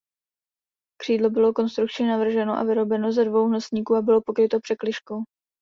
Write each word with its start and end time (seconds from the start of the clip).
Křídlo 1.01 1.29
bylo 1.29 1.53
konstrukčně 1.53 2.07
navrženo 2.07 2.53
a 2.53 2.63
vyrobeno 2.63 3.11
ze 3.11 3.25
dvou 3.25 3.47
nosníků 3.47 3.95
a 3.95 4.01
bylo 4.01 4.21
pokryto 4.21 4.59
překližkou. 4.59 5.23